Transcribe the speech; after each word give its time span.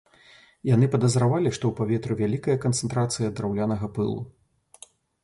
Яны 0.69 0.87
падазравалі, 0.93 1.49
што 1.57 1.63
ў 1.69 1.73
паветры 1.79 2.13
вялікая 2.21 2.55
канцэнтрацыя 2.65 3.27
драўлянага 3.41 3.91
пылу. 3.99 4.17